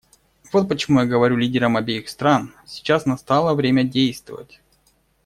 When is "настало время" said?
3.05-3.83